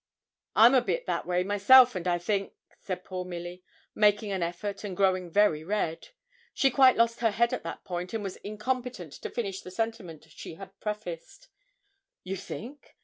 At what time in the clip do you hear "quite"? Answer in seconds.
6.71-6.97